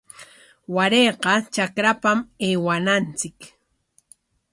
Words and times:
Warayqa 0.75 1.33
trakrapam 1.53 2.19
aywananchik. 2.45 3.39